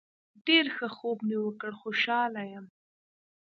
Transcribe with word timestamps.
ډیر 0.45 0.65
ښه 0.75 0.87
خوب 0.97 1.17
مې 1.27 1.37
وکړ 1.41 1.71
خوشحاله 1.81 2.41
یم 2.53 2.65